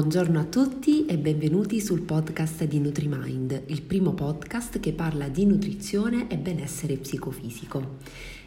[0.00, 5.44] Buongiorno a tutti e benvenuti sul podcast di NutriMind, il primo podcast che parla di
[5.44, 7.98] nutrizione e benessere psicofisico.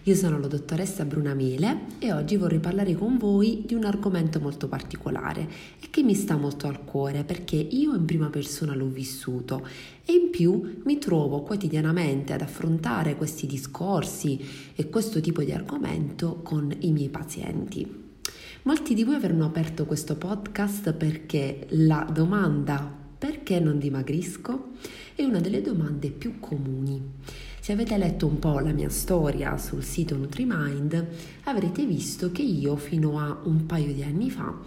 [0.02, 4.40] Io sono la dottoressa Bruna Miele e oggi vorrei parlare con voi di un argomento
[4.40, 5.48] molto particolare
[5.80, 9.64] e che mi sta molto al cuore perché io in prima persona l'ho vissuto
[10.06, 16.40] e in più mi trovo quotidianamente ad affrontare questi discorsi e questo tipo di argomento
[16.42, 18.03] con i miei pazienti.
[18.66, 24.70] Molti di voi avranno aperto questo podcast perché la domanda perché non dimagrisco
[25.16, 27.02] è una delle domande più comuni.
[27.60, 31.08] Se avete letto un po' la mia storia sul sito NutriMind,
[31.44, 34.58] avrete visto che io fino a un paio di anni fa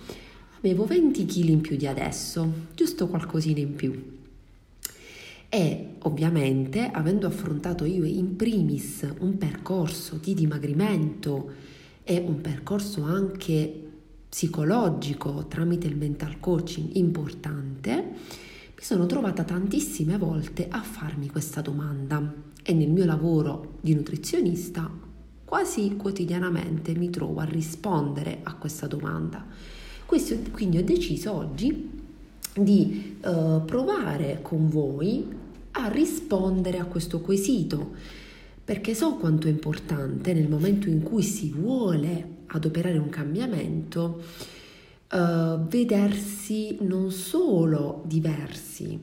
[0.59, 4.19] avevo 20 kg in più di adesso, giusto qualcosina in più.
[5.49, 11.51] E ovviamente, avendo affrontato io in primis un percorso di dimagrimento
[12.05, 13.85] e un percorso anche
[14.29, 22.35] psicologico tramite il mental coaching importante, mi sono trovata tantissime volte a farmi questa domanda
[22.63, 24.91] e nel mio lavoro di nutrizionista
[25.45, 29.45] quasi quotidianamente mi trovo a rispondere a questa domanda.
[30.05, 31.91] Questo, quindi ho deciso oggi
[32.55, 35.27] di uh, provare con voi
[35.73, 37.95] a rispondere a questo quesito
[38.65, 44.23] perché so quanto è importante nel momento in cui si vuole ad operare un cambiamento,
[45.13, 48.99] uh, vedersi non solo diversi,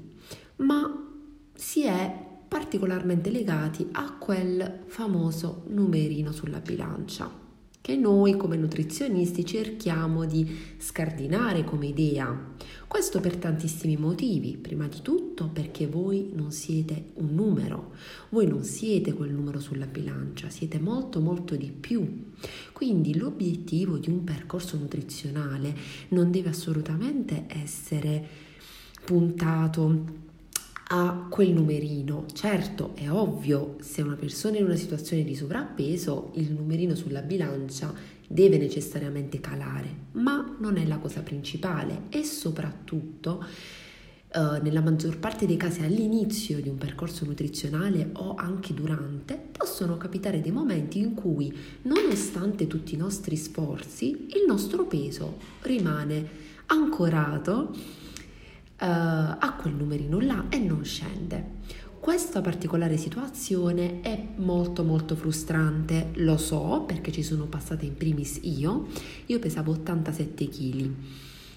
[0.58, 1.08] ma
[1.54, 7.43] si è particolarmente legati a quel famoso numerino sulla bilancia
[7.84, 12.56] che noi come nutrizionisti cerchiamo di scardinare come idea.
[12.88, 14.56] Questo per tantissimi motivi.
[14.56, 17.92] Prima di tutto perché voi non siete un numero,
[18.30, 22.32] voi non siete quel numero sulla bilancia, siete molto molto di più.
[22.72, 25.76] Quindi l'obiettivo di un percorso nutrizionale
[26.12, 28.26] non deve assolutamente essere
[29.04, 30.32] puntato
[30.96, 32.26] a quel numerino.
[32.32, 37.22] Certo, è ovvio, se una persona è in una situazione di sovrappeso, il numerino sulla
[37.22, 37.92] bilancia
[38.28, 45.48] deve necessariamente calare, ma non è la cosa principale e soprattutto eh, nella maggior parte
[45.48, 51.16] dei casi all'inizio di un percorso nutrizionale o anche durante possono capitare dei momenti in
[51.16, 58.02] cui nonostante tutti i nostri sforzi il nostro peso rimane ancorato
[58.78, 61.62] a quel numerino là e non scende.
[62.00, 68.40] Questa particolare situazione è molto molto frustrante, lo so perché ci sono passata in primis
[68.42, 68.88] io,
[69.28, 70.92] io pesavo 87 kg.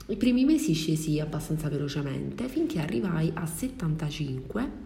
[0.07, 4.86] I primi mesi scesi abbastanza velocemente finché arrivai a 75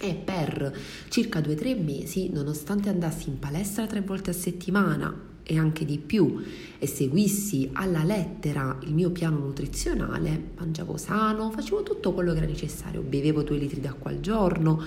[0.00, 0.76] e per
[1.08, 6.40] circa 2-3 mesi, nonostante andassi in palestra tre volte a settimana, e anche di più
[6.78, 12.46] e seguissi alla lettera il mio piano nutrizionale, mangiavo sano, facevo tutto quello che era
[12.46, 14.80] necessario, bevevo due litri d'acqua al giorno,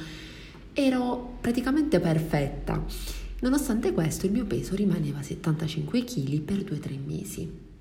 [0.71, 2.81] ero praticamente perfetta.
[3.41, 7.72] Nonostante questo il mio peso rimaneva 75 kg per 2-3 mesi.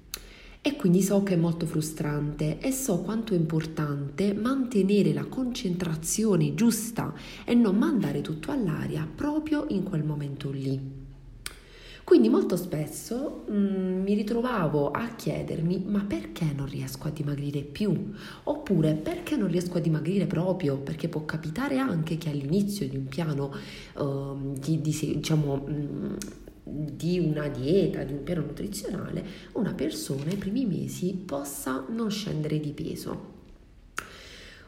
[0.65, 6.55] E quindi so che è molto frustrante e so quanto è importante mantenere la concentrazione
[6.55, 7.13] giusta
[7.45, 11.01] e non mandare tutto all'aria proprio in quel momento lì.
[12.05, 17.63] Quindi molto spesso mh, mm, mi ritrovavo a chiedermi ma perché non riesco a dimagrire
[17.63, 18.13] più?
[18.45, 20.79] Oppure perché non riesco a dimagrire proprio?
[20.79, 23.53] Perché può capitare anche che all'inizio di un piano
[23.95, 26.15] uh, di, di, diciamo, mh, mm,
[26.65, 32.61] di una dieta, di un piano nutrizionale, una persona nei primi mesi possa non scendere
[32.61, 33.31] di peso.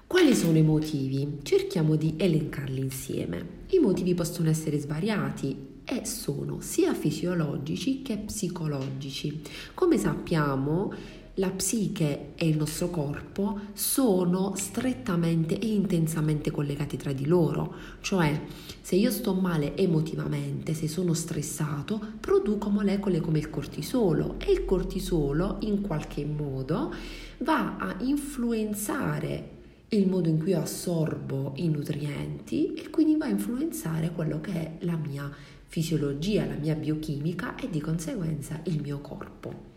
[0.07, 1.39] Quali sono i motivi?
[1.43, 3.63] Cerchiamo di elencarli insieme.
[3.71, 9.41] I motivi possono essere svariati e sono sia fisiologici che psicologici.
[9.75, 10.93] Come sappiamo,
[11.39, 18.41] la psiche e il nostro corpo sono strettamente e intensamente collegati tra di loro, cioè
[18.81, 24.65] se io sto male emotivamente, se sono stressato, produco molecole come il cortisolo e il
[24.65, 26.95] cortisolo in qualche modo
[27.39, 29.51] va a influenzare
[29.89, 34.53] il modo in cui io assorbo i nutrienti e quindi va a influenzare quello che
[34.53, 35.31] è la mia
[35.67, 39.74] fisiologia, la mia biochimica e di conseguenza il mio corpo.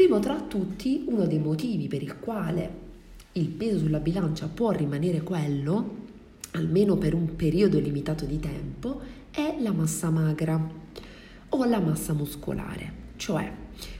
[0.00, 2.70] Primo tra tutti, uno dei motivi per il quale
[3.32, 5.96] il peso sulla bilancia può rimanere quello,
[6.52, 8.98] almeno per un periodo limitato di tempo,
[9.30, 10.58] è la massa magra
[11.50, 13.52] o la massa muscolare, cioè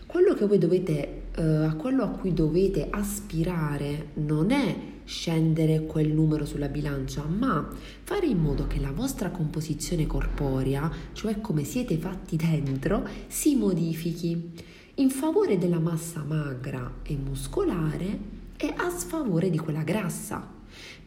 [0.07, 4.75] quello che voi dovete, eh, quello a cui dovete aspirare non è
[5.05, 7.69] scendere quel numero sulla bilancia, ma
[8.05, 14.79] fare in modo che la vostra composizione corporea, cioè come siete fatti dentro, si modifichi
[15.01, 18.19] in favore della massa magra e muscolare
[18.59, 20.47] e a sfavore di quella grassa,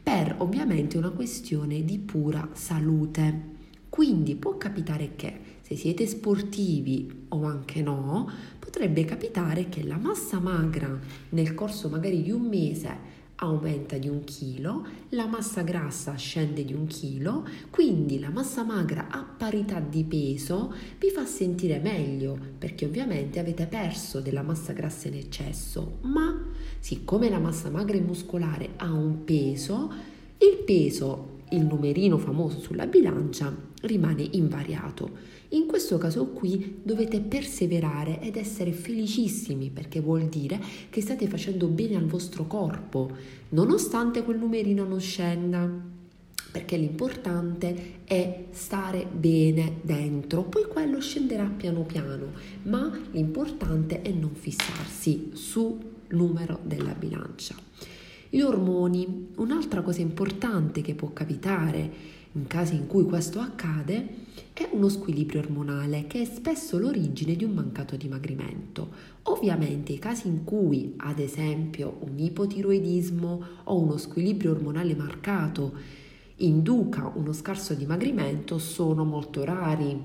[0.01, 3.51] per ovviamente una questione di pura salute.
[3.89, 10.39] Quindi può capitare che se siete sportivi o anche no, potrebbe capitare che la massa
[10.39, 10.99] magra
[11.29, 16.73] nel corso magari di un mese aumenta di un chilo, la massa grassa scende di
[16.73, 22.85] un chilo, quindi la massa magra a parità di peso vi fa sentire meglio perché
[22.85, 26.41] ovviamente avete perso della massa grassa in eccesso, ma
[26.79, 29.91] siccome la massa magra e muscolare ha un peso,
[30.37, 35.31] il peso il numerino famoso sulla bilancia rimane invariato.
[35.49, 40.59] In questo caso qui dovete perseverare ed essere felicissimi perché vuol dire
[40.89, 43.11] che state facendo bene al vostro corpo,
[43.49, 45.91] nonostante quel numerino non scenda
[46.53, 52.31] perché l'importante è stare bene dentro, poi quello scenderà piano piano,
[52.63, 55.77] ma l'importante è non fissarsi sul
[56.09, 57.55] numero della bilancia.
[58.33, 61.91] Gli ormoni, un'altra cosa importante che può capitare
[62.31, 64.07] in casi in cui questo accade
[64.53, 68.89] è uno squilibrio ormonale che è spesso l'origine di un mancato dimagrimento.
[69.25, 75.71] Ovviamente i casi in cui, ad esempio, un ipotiroidismo o uno squilibrio ormonale marcato
[76.37, 79.95] induca uno scarso dimagrimento sono molto rari,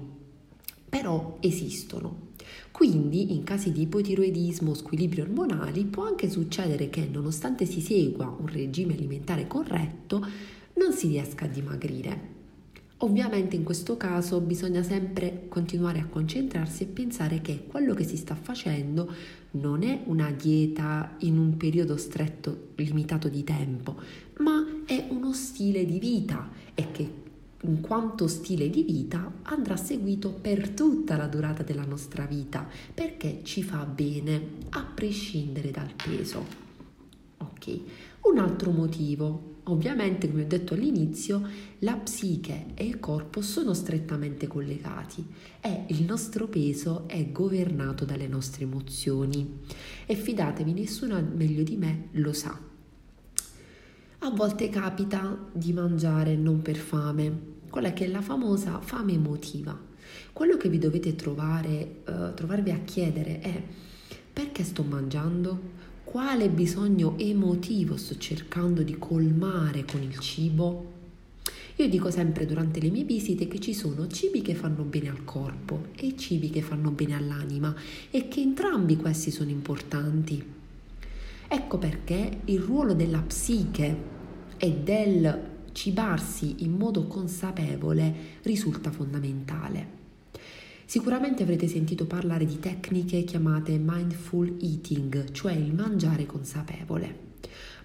[0.86, 2.27] però esistono.
[2.70, 8.34] Quindi in casi di ipotiroidismo o squilibri ormonali può anche succedere che nonostante si segua
[8.38, 10.24] un regime alimentare corretto
[10.74, 12.36] non si riesca a dimagrire.
[13.00, 18.16] Ovviamente in questo caso bisogna sempre continuare a concentrarsi e pensare che quello che si
[18.16, 19.12] sta facendo
[19.52, 24.00] non è una dieta in un periodo stretto limitato di tempo,
[24.38, 27.26] ma è uno stile di vita e che
[27.62, 33.40] in quanto stile di vita andrà seguito per tutta la durata della nostra vita perché
[33.42, 36.66] ci fa bene a prescindere dal peso.
[37.38, 37.80] Ok,
[38.22, 39.56] un altro motivo.
[39.64, 41.46] Ovviamente, come ho detto all'inizio,
[41.80, 45.22] la psiche e il corpo sono strettamente collegati
[45.60, 49.58] e il nostro peso è governato dalle nostre emozioni.
[50.06, 52.67] E fidatevi, nessuno meglio di me lo sa.
[54.20, 57.32] A volte capita di mangiare non per fame,
[57.70, 59.78] quella che è la famosa fame emotiva.
[60.32, 63.62] Quello che vi dovete trovare, uh, trovarvi a chiedere è
[64.32, 65.76] perché sto mangiando?
[66.02, 70.92] Quale bisogno emotivo sto cercando di colmare con il cibo?
[71.76, 75.22] Io dico sempre durante le mie visite che ci sono cibi che fanno bene al
[75.22, 77.72] corpo e cibi che fanno bene all'anima
[78.10, 80.57] e che entrambi questi sono importanti.
[81.50, 83.96] Ecco perché il ruolo della psiche
[84.58, 89.96] e del cibarsi in modo consapevole risulta fondamentale.
[90.84, 97.26] Sicuramente avrete sentito parlare di tecniche chiamate mindful eating, cioè il mangiare consapevole.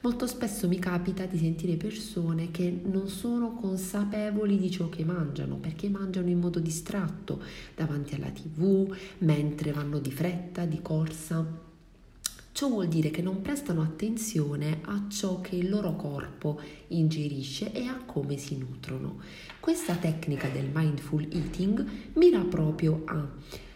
[0.01, 5.56] Molto spesso mi capita di sentire persone che non sono consapevoli di ciò che mangiano
[5.56, 7.42] perché mangiano in modo distratto
[7.75, 11.71] davanti alla tv, mentre vanno di fretta, di corsa
[12.54, 17.88] Ciò vuol dire che non prestano attenzione a ciò che il loro corpo ingerisce e
[17.88, 19.20] a come si nutrono.
[19.60, 21.84] Questa tecnica del mindful eating
[22.14, 23.28] mira proprio a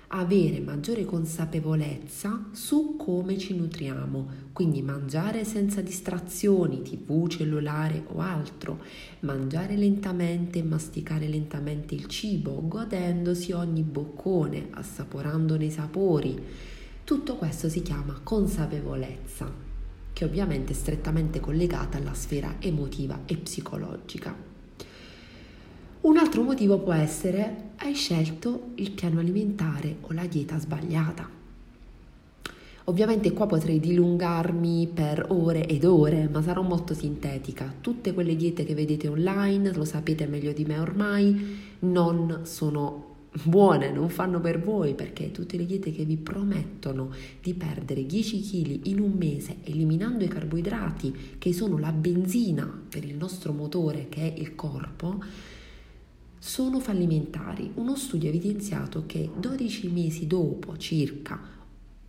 [0.09, 8.83] avere maggiore consapevolezza su come ci nutriamo, quindi mangiare senza distrazioni, tv, cellulare o altro,
[9.21, 16.75] mangiare lentamente e masticare lentamente il cibo, godendosi ogni boccone, assaporandone i sapori
[17.07, 19.49] tutto questo si chiama consapevolezza,
[20.11, 24.35] che ovviamente è strettamente collegata alla sfera emotiva e psicologica.
[26.01, 31.29] Un altro motivo può essere hai scelto il piano alimentare o la dieta sbagliata.
[32.83, 37.73] Ovviamente qua potrei dilungarmi per ore ed ore, ma sarò molto sintetica.
[37.79, 43.91] Tutte quelle diete che vedete online, lo sapete meglio di me ormai, non sono buone
[43.91, 48.87] non fanno per voi perché tutte le diete che vi promettono di perdere 10 kg
[48.87, 54.33] in un mese eliminando i carboidrati che sono la benzina per il nostro motore che
[54.33, 55.23] è il corpo
[56.39, 57.71] sono fallimentari.
[57.75, 61.55] Uno studio ha evidenziato che 12 mesi dopo circa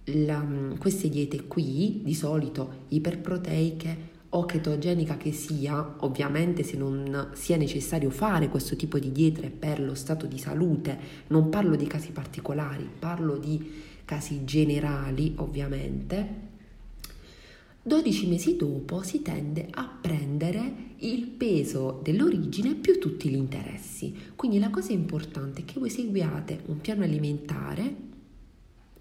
[0.05, 0.47] la,
[0.79, 8.11] queste diete qui, di solito iperproteiche, o chetogenica che sia, ovviamente se non sia necessario
[8.11, 12.89] fare questo tipo di diete per lo stato di salute, non parlo di casi particolari,
[12.99, 16.47] parlo di casi generali ovviamente,
[17.83, 24.15] 12 mesi dopo si tende a prendere il peso dell'origine più tutti gli interessi.
[24.37, 28.08] Quindi la cosa importante è che voi seguiate un piano alimentare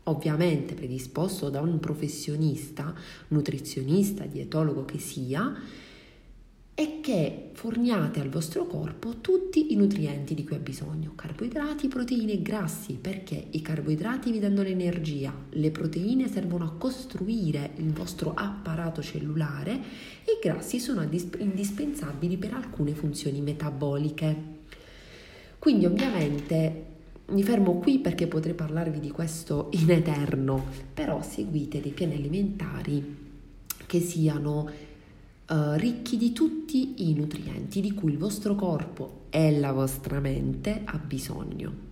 [0.09, 2.93] ovviamente predisposto da un professionista,
[3.29, 5.55] nutrizionista, dietologo che sia,
[6.79, 12.33] e che forniate al vostro corpo tutti i nutrienti di cui ha bisogno, carboidrati, proteine
[12.33, 18.31] e grassi, perché i carboidrati vi danno l'energia, le proteine servono a costruire il vostro
[18.35, 24.35] apparato cellulare e i grassi sono indispensabili per alcune funzioni metaboliche.
[25.57, 26.86] Quindi ovviamente
[27.29, 33.25] mi fermo qui perché potrei parlarvi di questo in eterno, però seguite dei piani alimentari
[33.85, 34.69] che siano
[35.49, 40.81] uh, ricchi di tutti i nutrienti di cui il vostro corpo e la vostra mente
[40.85, 41.85] ha bisogno.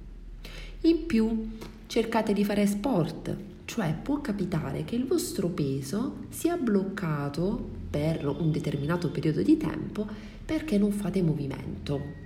[0.81, 1.49] In più,
[1.87, 8.51] cercate di fare sport, cioè può capitare che il vostro peso sia bloccato per un
[8.51, 10.07] determinato periodo di tempo
[10.45, 12.24] perché non fate movimento.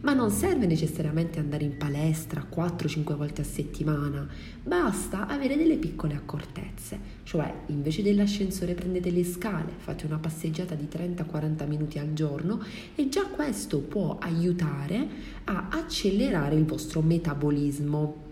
[0.00, 4.26] Ma non serve necessariamente andare in palestra 4-5 volte a settimana,
[4.62, 10.86] basta avere delle piccole accortezze, cioè invece dell'ascensore prendete le scale, fate una passeggiata di
[10.90, 12.62] 30-40 minuti al giorno
[12.94, 15.06] e già questo può aiutare
[15.44, 18.26] a accelerare il vostro metabolismo,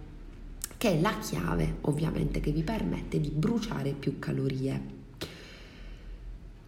[0.76, 4.95] che è la chiave ovviamente che vi permette di bruciare più calorie.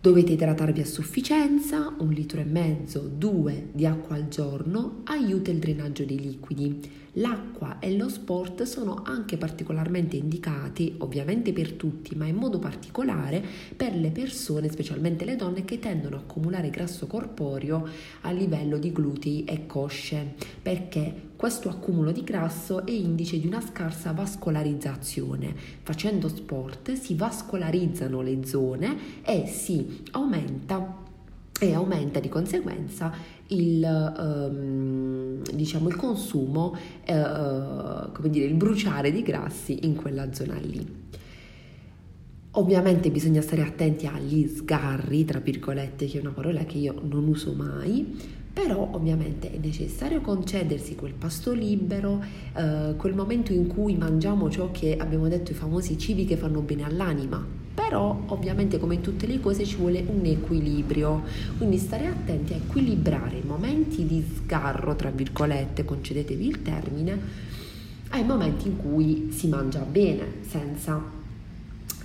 [0.01, 5.59] Dovete idratarvi a sufficienza, un litro e mezzo, due di acqua al giorno aiuta il
[5.59, 6.81] drenaggio dei liquidi.
[7.15, 13.43] L'acqua e lo sport sono anche particolarmente indicati, ovviamente per tutti, ma in modo particolare
[13.75, 17.89] per le persone, specialmente le donne, che tendono a accumulare grasso corporeo
[18.21, 23.61] a livello di glutei e cosce, perché questo accumulo di grasso è indice di una
[23.61, 25.55] scarsa vascolarizzazione.
[25.85, 30.97] Facendo sport si vascolarizzano le zone e si aumenta
[31.61, 33.13] e aumenta di conseguenza
[33.49, 33.85] il,
[34.19, 36.77] um, diciamo, il consumo,
[37.07, 40.85] uh, come dire, il bruciare di grassi in quella zona lì.
[42.51, 47.29] Ovviamente bisogna stare attenti agli sgarri, tra virgolette, che è una parola che io non
[47.29, 52.21] uso mai, però ovviamente è necessario concedersi quel pasto libero,
[52.57, 56.61] eh, quel momento in cui mangiamo ciò che abbiamo detto i famosi cibi che fanno
[56.61, 61.23] bene all'anima, però ovviamente come in tutte le cose ci vuole un equilibrio,
[61.57, 67.17] quindi stare attenti a equilibrare i momenti di sgarro, tra virgolette, concedetevi il termine,
[68.09, 71.18] ai momenti in cui si mangia bene, senza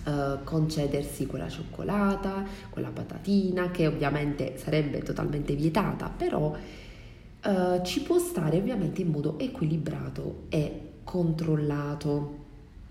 [0.05, 8.17] Uh, concedersi quella cioccolata, quella patatina, che ovviamente sarebbe totalmente vietata, però uh, ci può
[8.19, 12.41] stare ovviamente in modo equilibrato e controllato.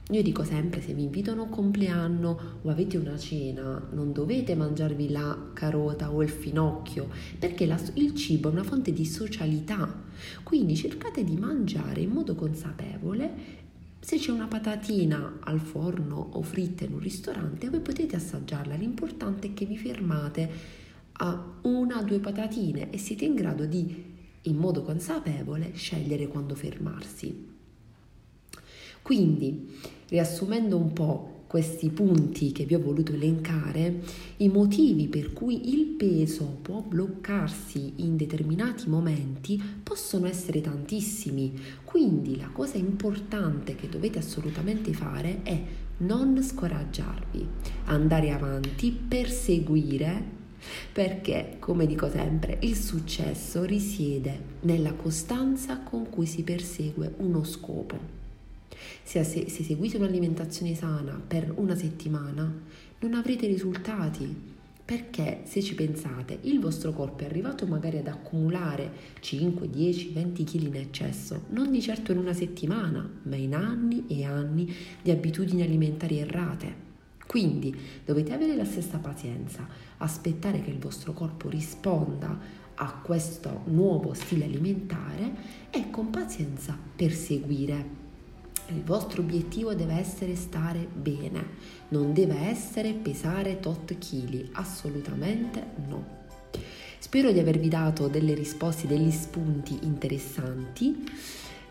[0.09, 4.55] Io dico sempre, se vi invitano a un compleanno o avete una cena, non dovete
[4.55, 10.01] mangiarvi la carota o il finocchio, perché la, il cibo è una fonte di socialità.
[10.43, 13.61] Quindi cercate di mangiare in modo consapevole
[14.05, 18.75] se c'è una patatina al forno o fritta in un ristorante, voi potete assaggiarla.
[18.75, 20.51] L'importante è che vi fermate
[21.13, 24.05] a una o due patatine e siete in grado di,
[24.43, 27.49] in modo consapevole, scegliere quando fermarsi.
[29.03, 29.79] Quindi,
[30.09, 34.01] riassumendo un po' questi punti che vi ho voluto elencare,
[34.39, 41.53] i motivi per cui il peso può bloccarsi in determinati momenti possono essere tantissimi.
[41.85, 45.63] Quindi la cosa importante che dovete assolutamente fare è
[45.99, 47.47] non scoraggiarvi,
[47.85, 50.41] andare avanti, perseguire
[50.91, 58.22] perché, come dico sempre, il successo risiede nella costanza con cui si persegue uno scopo.
[59.03, 62.53] Se, se, se seguite un'alimentazione sana per una settimana,
[63.01, 64.51] non avrete risultati.
[64.85, 70.45] Perché se ci pensate, il vostro corpo è arrivato magari ad accumulare 5, 10, 20
[70.45, 75.11] kg in eccesso, non di certo in una settimana, ma in anni e anni di
[75.11, 76.91] abitudini alimentari errate.
[77.27, 77.75] Quindi
[78.05, 79.67] dovete avere la stessa pazienza,
[79.99, 82.39] aspettare che il vostro corpo risponda
[82.75, 85.33] a questo nuovo stile alimentare
[85.71, 88.02] e con pazienza perseguire.
[88.69, 91.45] Il vostro obiettivo deve essere stare bene,
[91.89, 96.21] non deve essere pesare tot chili, assolutamente no.
[96.99, 101.05] Spero di avervi dato delle risposte, degli spunti interessanti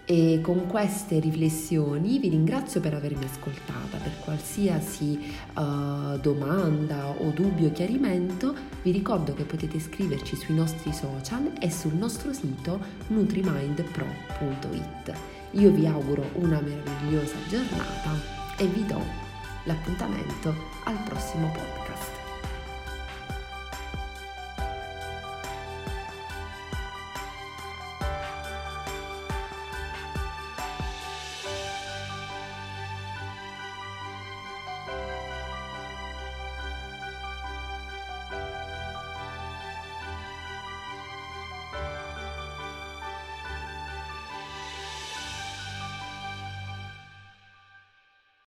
[0.06, 3.98] e con queste riflessioni vi ringrazio per avermi ascoltata.
[3.98, 5.18] Per qualsiasi
[5.56, 11.72] uh, domanda o dubbio o chiarimento vi ricordo che potete scriverci sui nostri social e
[11.72, 15.41] sul nostro sito nutrimindpro.it.
[15.54, 18.12] Io vi auguro una meravigliosa giornata
[18.58, 19.02] e vi do
[19.66, 20.56] l'appuntamento
[20.86, 22.31] al prossimo podcast.